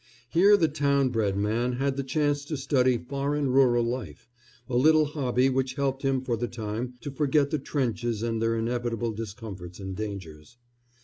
Here 0.31 0.57
the 0.57 0.67
town 0.67 1.09
bred 1.09 1.37
man 1.37 1.73
had 1.73 1.95
the 1.95 2.01
chance 2.03 2.43
to 2.45 2.57
study 2.57 2.97
foreign 2.97 3.51
rural 3.51 3.83
life, 3.83 4.27
a 4.67 4.75
little 4.75 5.05
hobby 5.05 5.47
which 5.47 5.75
helped 5.75 6.01
him 6.01 6.21
for 6.23 6.35
the 6.35 6.47
time 6.47 6.95
to 7.01 7.11
forget 7.11 7.51
the 7.51 7.59
trenches 7.59 8.23
and 8.23 8.41
their 8.41 8.55
inevitable 8.57 9.11
discomforts 9.11 9.79
and 9.79 9.95
dangers. 9.95 10.57